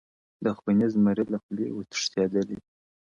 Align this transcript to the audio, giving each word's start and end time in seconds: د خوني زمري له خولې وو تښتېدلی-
د 0.43 0.45
خوني 0.57 0.87
زمري 0.93 1.23
له 1.33 1.37
خولې 1.43 1.67
وو 1.71 1.81
تښتېدلی- 1.91 2.57